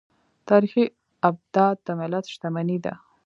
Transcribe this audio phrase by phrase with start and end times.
[0.49, 0.85] تاریخي
[1.29, 2.93] ابدات د ملت شتمني ده.